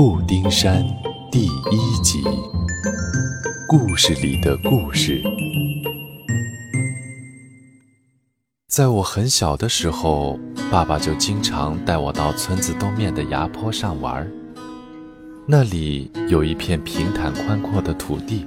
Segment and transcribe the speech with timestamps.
[0.00, 0.82] 布丁山
[1.30, 2.22] 第一集，
[3.68, 5.22] 故事里的故事。
[8.66, 10.40] 在我很小的时候，
[10.70, 14.26] 爸爸就经常带我到村子东面的崖坡上玩。
[15.46, 18.46] 那里有一片平坦宽阔的土地，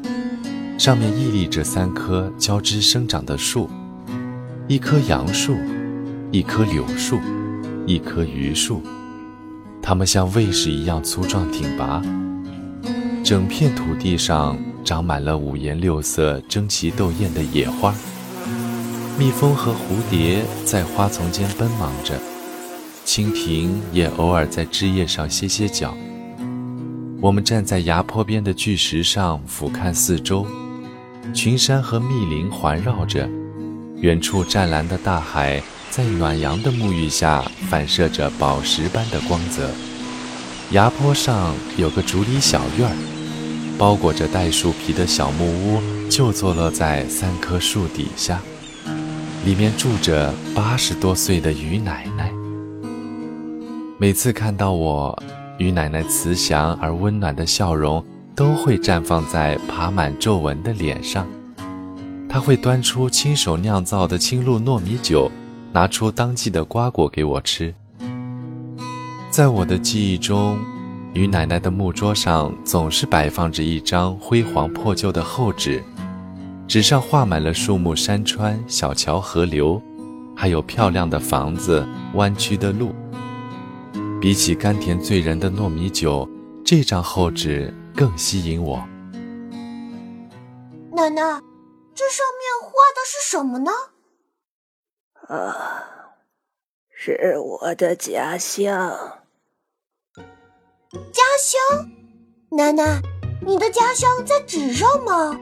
[0.80, 3.70] 上面屹立着三棵交织生长的树：
[4.68, 5.56] 一棵杨树，
[6.32, 7.20] 一棵柳树，
[7.86, 8.82] 一棵榆树。
[9.86, 12.02] 它们像卫士一样粗壮挺拔，
[13.22, 17.94] 整片土地上长满了五颜六色、争奇斗艳的野花。
[19.20, 19.76] 蜜蜂和蝴
[20.10, 22.18] 蝶在花丛间奔忙着，
[23.06, 25.94] 蜻蜓也偶尔在枝叶上歇歇脚。
[27.20, 30.48] 我们站在崖坡边的巨石上俯瞰四周，
[31.34, 33.30] 群山和密林环绕着，
[33.98, 35.62] 远处湛蓝的大海。
[35.96, 39.70] 在暖阳的沐浴下，反射着宝石般的光泽。
[40.72, 42.96] 崖坡上有个竹篱小院儿，
[43.78, 48.42] 包裹着袋树皮的小木屋就坐落在三棵树底下，
[49.46, 52.32] 里面住着八十多岁的于奶奶。
[54.00, 55.16] 每次看到我，
[55.60, 58.04] 于奶奶慈祥而温暖的笑容
[58.36, 61.28] 都会绽放在爬满皱纹的脸上。
[62.28, 65.32] 她会端出亲手酿造的青露糯米酒。
[65.74, 67.74] 拿出当季的瓜果给我吃。
[69.32, 70.60] 在我的记忆中，
[71.14, 75.84] 于奶奶的木桌上总是摆放着一张灰黄破旧的厚纸，
[76.68, 79.82] 纸上画满了树木、山川、小桥、河流，
[80.36, 82.94] 还有漂亮的房子、弯曲的路。
[84.22, 86.30] 比起甘甜醉人的糯米酒，
[86.64, 88.78] 这张厚纸更吸引我。
[90.96, 91.22] 奶奶，
[91.96, 93.72] 这上面画的是什么呢？
[95.34, 95.84] 啊，
[96.92, 98.70] 是我的家乡。
[101.12, 101.90] 家乡，
[102.52, 103.02] 奶奶，
[103.42, 105.36] 你的家乡在纸上吗？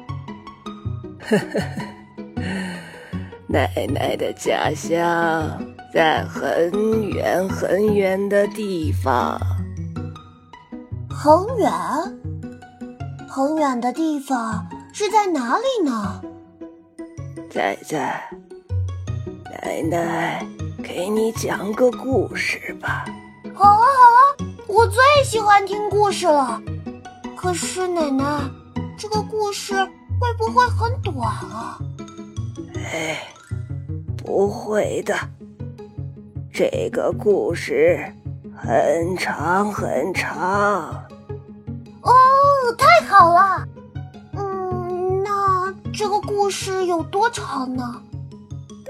[1.19, 2.41] 呵呵呵，
[3.49, 5.61] 奶奶的家乡
[5.93, 9.37] 在很远很远的地方。
[11.09, 11.69] 很远，
[13.27, 16.21] 很远的地方是在哪里呢？
[17.49, 18.40] 在在。
[19.63, 20.45] 奶奶，
[20.83, 23.05] 给你讲个故事吧。
[23.53, 24.19] 好啊，好啊，
[24.67, 26.59] 我最喜欢听故事了。
[27.37, 28.41] 可是奶奶，
[28.97, 29.75] 这个故事
[30.19, 31.77] 会不会很短啊？
[32.75, 33.21] 哎，
[34.17, 35.15] 不会的。
[36.51, 38.03] 这个故事
[38.57, 41.05] 很长很长。
[42.01, 42.11] 哦，
[42.79, 43.67] 太好了。
[44.33, 48.01] 嗯，那这个故事有多长呢？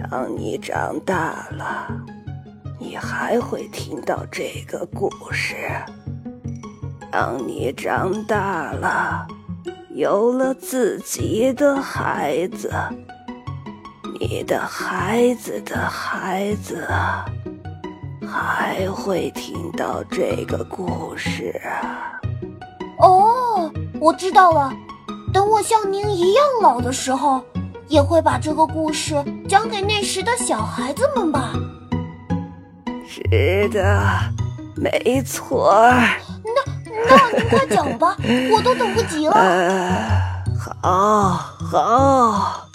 [0.09, 1.87] 当你长大了，
[2.79, 5.55] 你还会听到这个故事。
[7.11, 9.27] 当你长大了，
[9.89, 12.71] 有了自己的孩子，
[14.19, 16.87] 你的孩子的孩子
[18.27, 21.61] 还会听到这个故事。
[22.99, 24.73] 哦，我知道了。
[25.33, 27.41] 等我像您一样老的时候。
[27.91, 31.51] 也会把这个故事讲给那时的小孩子们吧。
[33.05, 34.17] 是的，
[34.77, 35.73] 没错。
[35.75, 36.63] 那
[37.09, 38.15] 那您快讲吧，
[38.55, 39.33] 我都等不及了。
[40.81, 41.29] 好，
[41.69, 42.69] 好。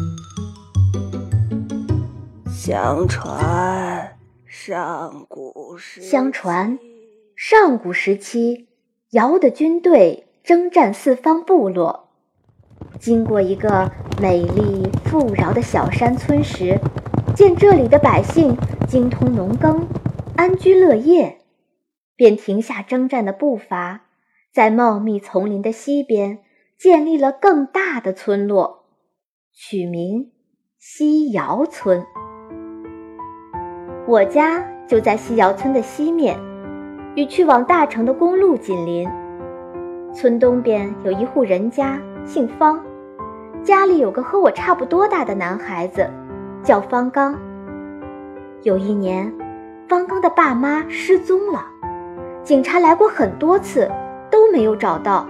[2.54, 6.78] 相传上古时，相传
[7.34, 8.68] 上古时期，
[9.12, 12.05] 尧的军队征战四方部落。
[12.98, 16.78] 经过一个美丽富饶的小山村时，
[17.34, 18.56] 见这里的百姓
[18.88, 19.86] 精通农耕，
[20.36, 21.38] 安居乐业，
[22.16, 24.02] 便停下征战的步伐，
[24.52, 26.38] 在茂密丛林的西边
[26.78, 28.86] 建立了更大的村落，
[29.52, 30.32] 取名
[30.78, 32.04] 西窑村。
[34.08, 36.38] 我家就在西窑村的西面，
[37.16, 39.08] 与去往大城的公路紧邻。
[40.14, 42.00] 村东边有一户人家。
[42.26, 42.80] 姓方，
[43.62, 46.10] 家里有个和我差不多大的男孩子，
[46.60, 47.38] 叫方刚。
[48.62, 49.32] 有一年，
[49.88, 51.64] 方刚的爸妈失踪了，
[52.42, 53.88] 警察来过很多次，
[54.28, 55.24] 都没有找到。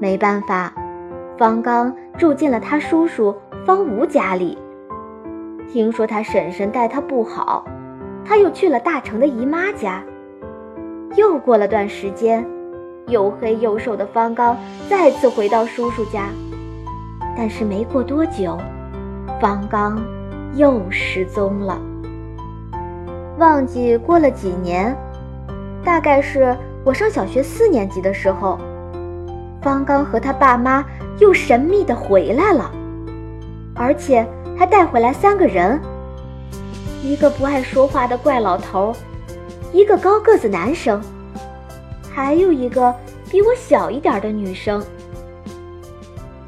[0.00, 0.72] 没办法，
[1.36, 3.36] 方刚住进了他叔叔
[3.66, 4.56] 方吴家里。
[5.70, 7.62] 听说他婶婶待他不好，
[8.24, 10.02] 他又去了大成的姨妈家。
[11.14, 12.42] 又过了段时间。
[13.08, 14.56] 又黑又瘦的方刚
[14.88, 16.28] 再次回到叔叔家，
[17.36, 18.56] 但是没过多久，
[19.40, 20.00] 方刚
[20.54, 21.78] 又失踪了。
[23.38, 24.96] 忘记过了几年，
[25.84, 28.58] 大概是我上小学四年级的时候，
[29.62, 30.84] 方刚和他爸妈
[31.18, 32.70] 又神秘的回来了，
[33.74, 34.26] 而且
[34.56, 35.80] 还带回来三个人：
[37.02, 38.92] 一个不爱说话的怪老头，
[39.72, 41.00] 一个高个子男生，
[42.18, 42.92] 还有一个
[43.30, 44.84] 比我小一点的女生。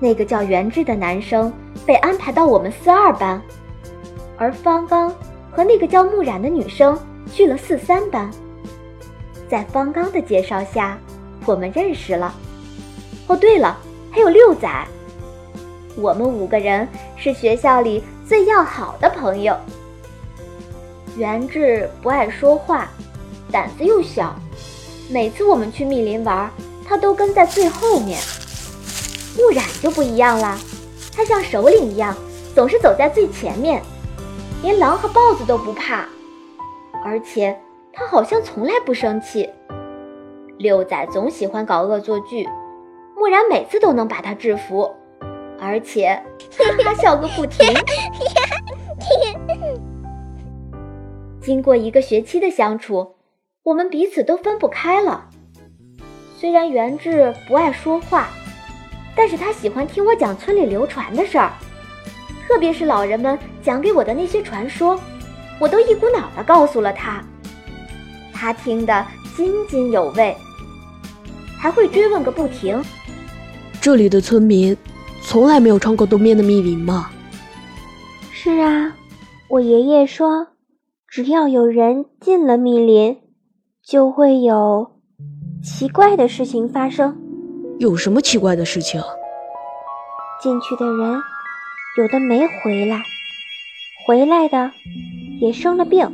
[0.01, 1.53] 那个叫袁志的男生
[1.87, 3.41] 被安排到我们四二班，
[4.37, 5.15] 而方刚
[5.53, 6.99] 和那个叫木染的女生
[7.33, 8.29] 去了四三班。
[9.49, 10.99] 在方刚的介绍下，
[11.47, 12.35] 我们认识了。
[13.29, 13.79] 哦，对了，
[14.11, 14.69] 还有六仔。
[15.95, 19.57] 我们五个人是学校里最要好的朋友。
[21.17, 22.89] 袁志不爱说话，
[23.53, 24.35] 胆子又小，
[25.13, 26.49] 每次我们去密林玩，
[26.87, 28.21] 他都跟在最后面。
[29.37, 30.57] 木染就不一样了，
[31.13, 32.17] 他像首领一样，
[32.55, 33.83] 总是走在最前面，
[34.63, 36.07] 连狼和豹子都不怕，
[37.05, 37.59] 而且。
[37.93, 39.51] 他好像从来不生气。
[40.59, 42.49] 六仔总喜欢搞恶作剧，
[43.17, 44.89] 木然每次都能把他制服，
[45.61, 46.23] 而且
[46.57, 47.67] 哈哈笑个不停。
[51.43, 53.17] 经过一个学期的相处，
[53.63, 55.29] 我们彼此都分不开了。
[56.37, 58.29] 虽然元志不爱说话，
[59.15, 61.53] 但是他喜欢听我讲村里流传的事儿，
[62.49, 64.99] 特别是老人们讲给我的那些传说，
[65.61, 67.23] 我都一股脑的告诉了他。
[68.33, 70.35] 他听得津津有味，
[71.59, 72.83] 还会追问个不停。
[73.79, 74.75] 这里的村民
[75.23, 77.11] 从来没有穿过东边的密林吗？
[78.33, 78.97] 是啊，
[79.49, 80.47] 我爷爷说，
[81.07, 83.19] 只要有人进了密林，
[83.91, 84.89] 就会有
[85.65, 87.21] 奇怪的事情发生。
[87.81, 89.03] 有什么奇怪的事情？
[90.41, 91.21] 进去的人
[91.99, 93.03] 有的没回来，
[94.07, 94.71] 回来的
[95.41, 96.09] 也生了病，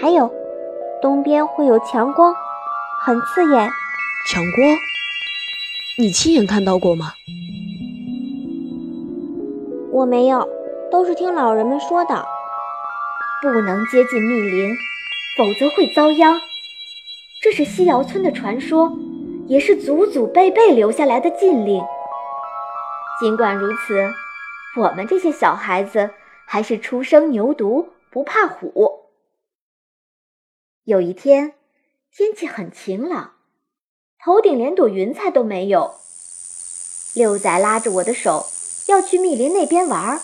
[0.00, 0.28] 还有。
[1.00, 2.34] 东边会有强光，
[3.02, 3.70] 很刺眼。
[4.28, 4.76] 强光？
[5.96, 7.12] 你亲眼看到过吗？
[9.92, 10.48] 我没有，
[10.90, 12.26] 都是听老人们说的。
[13.42, 14.74] 不能接近密林，
[15.36, 16.36] 否则会遭殃。
[17.40, 18.92] 这是西瑶村的传说，
[19.46, 21.80] 也是祖祖辈辈留下来的禁令。
[23.20, 24.12] 尽管如此，
[24.80, 26.10] 我们这些小孩子
[26.46, 29.04] 还是初生牛犊不怕虎。
[30.84, 31.54] 有一天，
[32.10, 33.34] 天气很晴朗，
[34.18, 35.94] 头顶连朵云彩都没有。
[37.14, 38.46] 六仔拉着我的手
[38.88, 40.20] 要去密林那边玩儿。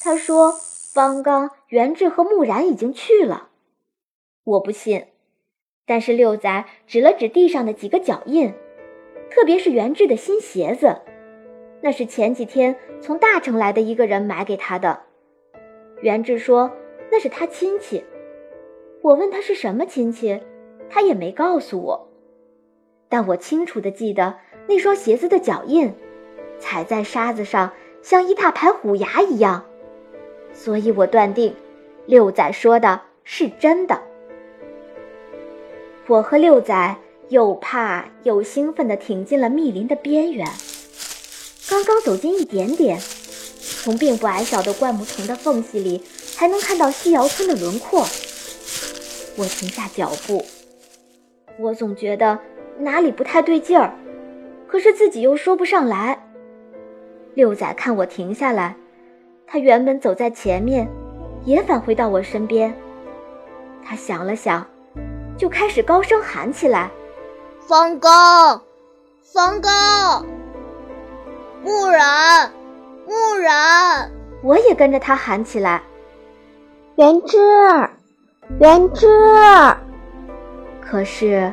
[0.00, 0.52] 他说
[0.92, 3.48] ：“方刚、元志和木然已经去了。”
[4.44, 5.06] 我不信，
[5.84, 8.52] 但是六仔指了指地上的几个脚印，
[9.30, 11.00] 特别是元志的新鞋子，
[11.80, 15.00] 那是前几天从大城来的一个人买给他的。
[16.00, 16.70] 元志说
[17.10, 18.04] 那是他亲戚。
[19.02, 20.40] 我问他是什么亲戚，
[20.88, 22.08] 他也没告诉我，
[23.08, 24.36] 但我清楚的记得
[24.68, 25.92] 那双鞋子的脚印，
[26.60, 29.64] 踩在沙子上像一大排虎牙一样，
[30.52, 31.52] 所以我断定
[32.06, 34.00] 六仔说的是真的。
[36.08, 36.96] 我和六仔
[37.28, 40.46] 又怕又兴奋地挺进了密林的边缘，
[41.70, 42.98] 刚刚走近一点点，
[43.60, 46.02] 从并不矮小的灌木丛的缝隙里，
[46.36, 48.00] 还能看到西窑村的轮廓。
[49.36, 50.44] 我停下脚步，
[51.58, 52.38] 我总觉得
[52.78, 53.94] 哪里不太对劲儿，
[54.66, 56.26] 可是自己又说不上来。
[57.34, 58.76] 六仔看我停下来，
[59.46, 60.86] 他原本走在前面，
[61.44, 62.74] 也返回到我身边。
[63.82, 64.66] 他想了想，
[65.42, 66.88] 就开始高声喊起来
[67.66, 68.62] ：“方刚，
[69.24, 70.24] 方刚，
[71.64, 72.52] 木然，
[73.08, 74.08] 木然！”
[74.40, 75.82] 我也跟着他喊起来
[76.94, 77.36] ：“元志。”
[78.60, 79.08] 元志，
[80.80, 81.52] 可是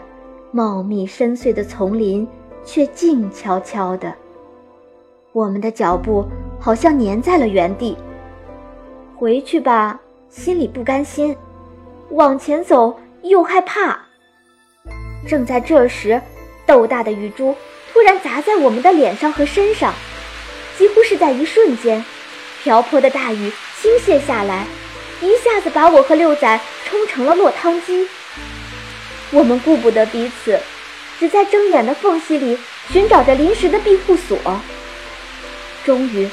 [0.52, 2.28] 茂密深邃的丛林
[2.64, 4.14] 却静悄悄的，
[5.32, 6.24] 我们的脚步
[6.60, 7.98] 好像粘在了原地。
[9.18, 11.34] 回去吧，心里不甘心；
[12.12, 14.00] 往前走，又害怕。
[15.28, 16.22] 正在这时，
[16.66, 17.56] 豆大的雨珠
[17.92, 19.94] 突然砸在我们的脸上和身上，
[20.78, 22.04] 几乎是在一瞬间，
[22.64, 24.66] 瓢泼的大雨倾泻下来，
[25.22, 26.60] 一下子把我和六仔。
[26.90, 28.08] 冲成了落汤鸡。
[29.30, 30.60] 我们顾不得彼此，
[31.20, 32.58] 只在睁眼的缝隙里
[32.92, 34.40] 寻找着临时的庇护所。
[35.86, 36.28] 终于，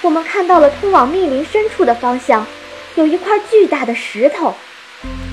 [0.00, 2.46] 我们看到了通往密林深处的方向，
[2.94, 4.54] 有一块巨大的石头，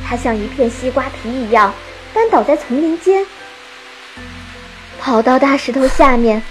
[0.08, 1.74] 它像一片西瓜皮一样
[2.14, 3.26] 翻倒在丛林间。
[5.00, 6.42] 跑到大石头下面，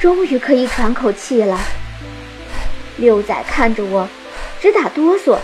[0.00, 1.60] 终于可以喘口气了。
[2.96, 4.08] 六仔看着我，
[4.60, 5.38] 直打哆嗦。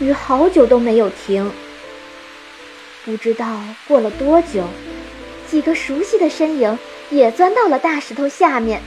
[0.00, 1.50] 雨好久都没有停。
[3.04, 4.64] 不知道过了多久，
[5.50, 6.78] 几个熟悉的身影
[7.10, 8.80] 也钻到了大石头下面。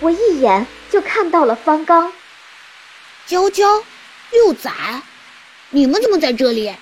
[0.00, 2.12] 我一眼就看到了方刚、
[3.26, 3.82] 娇娇、
[4.30, 4.70] 六仔，
[5.70, 6.74] 你们怎么在这里？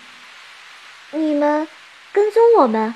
[1.16, 1.68] 你们
[2.12, 2.92] 跟踪我们？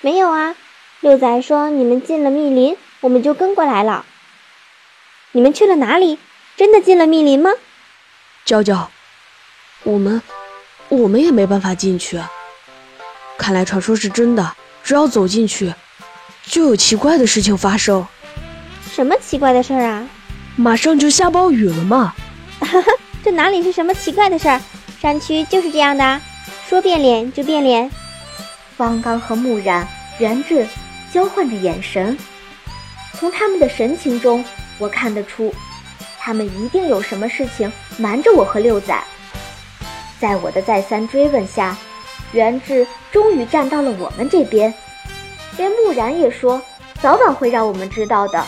[0.00, 0.54] 没有啊，
[1.00, 4.06] 六仔说你们进了密林，我们就跟过来了。
[5.32, 6.18] 你们去了哪里？
[6.56, 7.50] 真的进了密林吗？
[8.46, 8.90] 娇娇，
[9.82, 10.22] 我们，
[10.88, 12.18] 我们也没办法进去。
[13.36, 15.74] 看来传说是真的，只要走进去，
[16.46, 18.06] 就有奇怪的事情发生。
[18.90, 20.08] 什么奇怪的事儿啊？
[20.56, 22.14] 马上就下暴雨了嘛！
[22.60, 24.58] 哈哈，这哪里是什么奇怪的事儿？
[24.98, 26.20] 山区就是这样的，
[26.68, 27.90] 说变脸就变脸。
[28.76, 29.86] 方刚和木染、
[30.18, 30.66] 元志
[31.12, 32.18] 交换着眼神，
[33.14, 34.44] 从他们的神情中，
[34.78, 35.54] 我看得出，
[36.18, 39.00] 他们一定有什么事情瞒着我和六仔。
[40.18, 41.76] 在我的再三追问下，
[42.32, 44.74] 元志终于站到了我们这边，
[45.56, 46.60] 连木然也说，
[47.00, 48.44] 早晚会让我们知道的。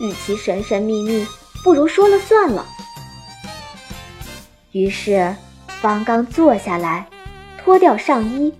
[0.00, 1.26] 与其神神秘秘，
[1.62, 2.66] 不如说了算了。
[4.72, 5.36] 于是，
[5.80, 7.06] 方刚坐下来，
[7.64, 8.52] 脱掉上衣，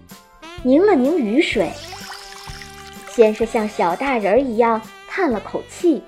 [0.63, 1.71] 拧了拧雨水，
[3.11, 6.03] 先是像小大人一样叹了口气，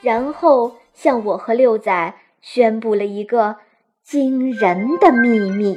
[0.00, 3.56] 然后向我和六仔宣布了一个
[4.04, 5.76] 惊人的秘密。